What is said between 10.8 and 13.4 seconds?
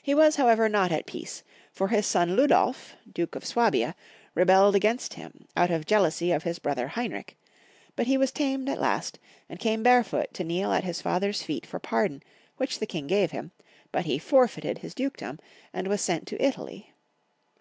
his father's feet for pardon, which the King gave